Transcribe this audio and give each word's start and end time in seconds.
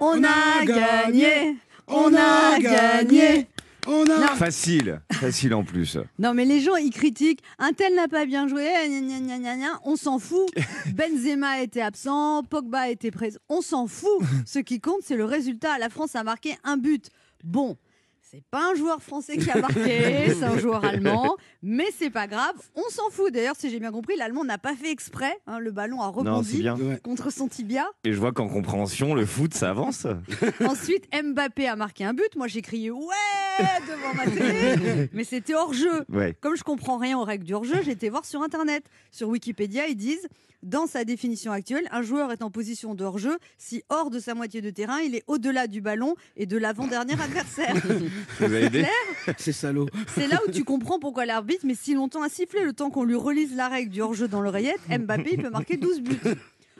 On 0.00 0.24
a 0.24 0.64
gagné 0.64 1.56
On 1.86 2.14
a 2.14 2.58
gagné 2.58 3.46
On 3.86 4.04
a. 4.08 4.34
Facile, 4.34 5.02
facile 5.12 5.52
en 5.52 5.62
plus. 5.62 5.98
Non, 6.18 6.32
mais 6.32 6.46
les 6.46 6.60
gens, 6.60 6.76
ils 6.76 6.90
critiquent. 6.90 7.42
Un 7.58 7.72
tel 7.72 7.94
n'a 7.94 8.08
pas 8.08 8.24
bien 8.24 8.48
joué. 8.48 8.66
gna, 8.88 9.38
gna, 9.38 9.56
gna. 9.56 9.80
On 9.84 9.96
s'en 9.96 10.18
fout. 10.18 10.48
Benzema 10.94 11.60
était 11.60 11.82
absent. 11.82 12.42
Pogba 12.44 12.88
était 12.88 13.10
présent. 13.10 13.38
On 13.50 13.60
s'en 13.60 13.86
fout. 13.86 14.22
Ce 14.46 14.58
qui 14.58 14.80
compte, 14.80 15.00
c'est 15.02 15.16
le 15.16 15.26
résultat. 15.26 15.78
La 15.78 15.90
France 15.90 16.16
a 16.16 16.24
marqué 16.24 16.56
un 16.64 16.78
but. 16.78 17.10
Bon. 17.44 17.76
C'est 18.30 18.44
pas 18.48 18.70
un 18.70 18.76
joueur 18.76 19.02
français 19.02 19.38
qui 19.38 19.50
a 19.50 19.60
marqué, 19.60 20.32
c'est 20.38 20.44
un 20.44 20.56
joueur 20.56 20.84
allemand, 20.84 21.36
mais 21.64 21.86
c'est 21.98 22.10
pas 22.10 22.28
grave, 22.28 22.54
on 22.76 22.88
s'en 22.88 23.10
fout. 23.10 23.32
D'ailleurs, 23.32 23.56
si 23.58 23.70
j'ai 23.70 23.80
bien 23.80 23.90
compris, 23.90 24.14
l'allemand 24.16 24.44
n'a 24.44 24.56
pas 24.56 24.76
fait 24.76 24.92
exprès, 24.92 25.36
hein, 25.48 25.58
le 25.58 25.72
ballon 25.72 26.00
a 26.00 26.06
rebondi 26.06 26.64
contre 27.02 27.32
son 27.32 27.48
tibia. 27.48 27.88
Et 28.04 28.12
je 28.12 28.20
vois 28.20 28.30
qu'en 28.30 28.46
compréhension, 28.46 29.14
le 29.14 29.26
foot, 29.26 29.52
ça 29.54 29.70
avance. 29.70 30.06
Ensuite, 30.64 31.08
Mbappé 31.12 31.66
a 31.66 31.74
marqué 31.74 32.04
un 32.04 32.14
but. 32.14 32.36
Moi, 32.36 32.46
j'ai 32.46 32.62
crié 32.62 32.92
ouais 32.92 33.49
devant 33.86 34.14
ma 34.14 34.26
télé, 34.26 35.08
mais 35.12 35.24
c'était 35.24 35.54
hors 35.54 35.72
jeu. 35.72 36.04
Ouais. 36.08 36.34
Comme 36.40 36.56
je 36.56 36.62
comprends 36.62 36.98
rien 36.98 37.18
aux 37.18 37.24
règles 37.24 37.44
du 37.44 37.54
hors-jeu, 37.54 37.80
j'ai 37.84 37.92
été 37.92 38.08
voir 38.08 38.24
sur 38.24 38.42
Internet. 38.42 38.84
Sur 39.10 39.28
Wikipédia, 39.28 39.86
ils 39.86 39.96
disent 39.96 40.28
dans 40.62 40.86
sa 40.86 41.04
définition 41.04 41.52
actuelle, 41.52 41.88
un 41.90 42.02
joueur 42.02 42.32
est 42.32 42.42
en 42.42 42.50
position 42.50 42.94
de 42.94 43.02
hors-jeu 43.02 43.38
si 43.56 43.82
hors 43.88 44.10
de 44.10 44.18
sa 44.18 44.34
moitié 44.34 44.60
de 44.60 44.68
terrain, 44.68 44.98
il 45.00 45.14
est 45.14 45.24
au-delà 45.26 45.66
du 45.66 45.80
ballon 45.80 46.16
et 46.36 46.44
de 46.44 46.58
l'avant-dernier 46.58 47.14
adversaire. 47.14 47.74
Avez 48.40 48.64
aidé 48.64 48.86
C'est 49.38 49.52
salaud. 49.52 49.88
C'est 50.14 50.26
là 50.28 50.38
où 50.46 50.50
tu 50.50 50.64
comprends 50.64 50.98
pourquoi 50.98 51.24
l'arbitre 51.24 51.64
met 51.64 51.74
si 51.74 51.94
longtemps 51.94 52.22
à 52.22 52.28
siffler. 52.28 52.64
Le 52.64 52.74
temps 52.74 52.90
qu'on 52.90 53.04
lui 53.04 53.14
relise 53.14 53.56
la 53.56 53.68
règle 53.68 53.90
du 53.90 54.02
hors-jeu 54.02 54.28
dans 54.28 54.42
l'oreillette, 54.42 54.80
Mbappé 54.88 55.30
il 55.32 55.42
peut 55.42 55.50
marquer 55.50 55.76
12 55.76 56.02
buts. 56.02 56.18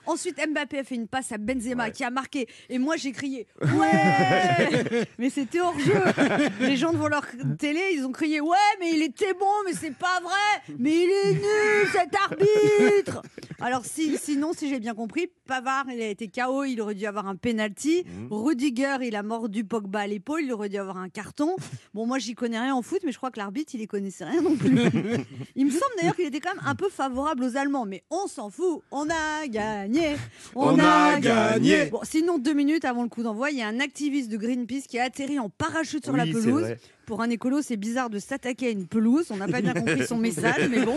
Ensuite, 0.06 0.40
Mbappé 0.48 0.78
a 0.78 0.84
fait 0.84 0.95
une 0.95 1.09
passe 1.09 1.32
à 1.32 1.38
Benzema 1.38 1.90
qui 1.90 2.04
a 2.04 2.10
marqué. 2.10 2.48
Et 2.68 2.78
moi, 2.78 2.96
j'ai 2.96 3.12
crié 3.12 3.46
Ouais 3.60 5.06
Mais 5.18 5.30
c'était 5.30 5.60
hors 5.60 5.78
jeu. 5.78 5.92
Les 6.61 6.77
gens 6.77 6.92
devant 6.92 7.08
leur 7.08 7.27
télé, 7.58 7.80
ils 7.94 8.05
ont 8.05 8.12
crié 8.12 8.41
Ouais, 8.41 8.56
mais 8.80 8.91
il 8.92 9.02
était 9.02 9.34
bon, 9.34 9.47
mais 9.66 9.72
c'est 9.72 9.94
pas 9.94 10.20
vrai. 10.22 10.75
Mais 10.78 10.91
il 10.91 11.10
est 11.10 11.33
nul, 11.34 11.88
cet 11.92 12.14
arbitre. 12.14 13.22
Alors, 13.61 13.84
si, 13.84 14.16
sinon, 14.16 14.53
si 14.53 14.69
j'ai 14.69 14.80
bien 14.80 14.94
compris, 14.94 15.28
Pavard, 15.47 15.86
il 15.92 16.00
a 16.00 16.08
été 16.08 16.28
KO, 16.28 16.64
il 16.64 16.80
aurait 16.80 16.94
dû 16.94 17.06
avoir 17.06 17.27
un 17.27 17.36
penalty. 17.36 18.05
Rudiger, 18.30 18.97
il 19.03 19.16
a 19.16 19.22
mordu 19.22 19.64
Pogba 19.64 20.00
à 20.00 20.06
l'épaule, 20.06 20.42
il 20.42 20.53
aurait 20.53 20.69
dû 20.69 20.77
avoir 20.77 20.97
un 20.98 21.08
carton. 21.08 21.56
Bon, 21.92 22.06
moi, 22.06 22.19
j'y 22.19 22.34
connais 22.34 22.58
rien 22.58 22.75
en 22.75 22.83
foot, 22.83 23.00
mais 23.05 23.11
je 23.11 23.16
crois 23.16 23.31
que 23.33 23.38
l'arbitre, 23.38 23.75
il 23.75 23.81
y 23.81 23.86
connaissait 23.88 24.25
rien 24.25 24.42
non 24.42 24.55
plus. 24.56 24.78
Il 25.56 25.66
me 25.66 25.70
semble 25.70 25.92
d'ailleurs 25.98 26.14
qu'il 26.14 26.25
était 26.25 26.38
quand 26.38 26.55
même 26.55 26.64
un 26.64 26.77
peu 26.77 26.88
favorable 26.88 27.42
aux 27.42 27.56
Allemands, 27.56 27.84
mais 27.84 28.05
on 28.11 28.28
s'en 28.28 28.48
fout. 28.48 28.83
On 28.92 29.08
a 29.11 29.47
gagné. 29.48 30.16
On 30.55 30.78
a 30.78 31.19
gagné. 31.19 31.86
Bon, 31.86 32.00
sinon, 32.05 32.38
deux 32.38 32.53
minutes 32.53 32.84
avant 32.84 33.03
le 33.03 33.08
coup 33.08 33.25
d'envoi, 33.25 33.50
il 33.50 33.58
y 33.58 33.62
a 33.62 33.66
un 33.66 33.81
activiste 33.81 34.31
de 34.31 34.36
Greenpeace 34.36 34.86
qui 34.88 34.98
a 35.00 35.05
atterri 35.05 35.38
en 35.41 35.48
parachute 35.48 36.05
sur 36.05 36.16
la 36.16 36.25
Oui, 36.25 36.33
pelouse. 36.33 36.77
Pour 37.11 37.22
un 37.22 37.30
écolo, 37.30 37.61
c'est 37.61 37.77
bizarre 37.77 38.08
de 38.08 38.20
s'attaquer 38.20 38.69
à 38.69 38.70
une 38.70 38.86
pelouse. 38.86 39.27
On 39.30 39.36
n'a 39.36 39.48
pas 39.48 39.61
bien 39.61 39.75
compris 39.75 40.06
son 40.06 40.16
message, 40.16 40.69
mais 40.70 40.84
bon, 40.84 40.94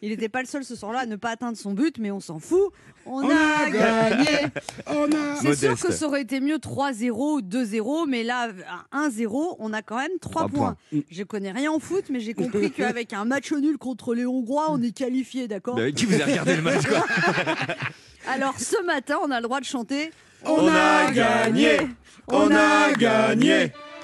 il 0.00 0.10
n'était 0.10 0.28
pas 0.28 0.40
le 0.40 0.46
seul 0.46 0.62
ce 0.62 0.76
soir-là 0.76 1.00
à 1.00 1.06
ne 1.06 1.16
pas 1.16 1.30
atteindre 1.30 1.58
son 1.58 1.72
but, 1.72 1.98
mais 1.98 2.12
on 2.12 2.20
s'en 2.20 2.38
fout. 2.38 2.70
On, 3.04 3.24
On 3.24 3.28
a, 3.28 3.34
a 3.34 3.70
gagné. 3.70 4.26
On 4.86 5.06
a. 5.06 5.34
C'est 5.42 5.56
sûr 5.56 5.76
que 5.76 5.90
ça 5.92 6.06
aurait 6.06 6.22
été 6.22 6.38
mieux 6.38 6.58
3-0 6.58 7.10
ou 7.10 7.40
2-0, 7.40 8.08
mais 8.08 8.22
là, 8.22 8.50
à 8.92 9.08
1-0, 9.08 9.56
on 9.58 9.72
a 9.72 9.82
quand 9.82 9.96
même 9.98 10.12
3, 10.20 10.30
Trois 10.42 10.48
points. 10.48 10.76
points. 10.92 11.00
Je 11.10 11.24
connais 11.24 11.50
rien 11.50 11.72
en 11.72 11.80
foot, 11.80 12.04
mais 12.10 12.20
j'ai 12.20 12.34
compris 12.34 12.70
qu'avec 12.76 13.12
un 13.12 13.24
match 13.24 13.50
nul 13.50 13.76
contre 13.76 14.14
les 14.14 14.24
Hongrois, 14.24 14.66
on 14.70 14.80
est 14.80 14.96
qualifié, 14.96 15.48
d'accord 15.48 15.74
Mais 15.74 15.92
qui 15.92 16.06
vous 16.06 16.22
a 16.22 16.26
regardé 16.26 16.54
le 16.54 16.62
match 16.62 16.86
quoi 16.86 17.04
Alors 18.32 18.54
ce 18.60 18.80
matin, 18.84 19.16
on 19.24 19.32
a 19.32 19.38
le 19.40 19.42
droit 19.42 19.58
de 19.58 19.64
chanter 19.64 20.12
On 20.44 20.68
a 20.68 21.10
gagné. 21.10 21.78
On 22.28 22.52
a 22.54 22.92
gagné. 22.92 23.72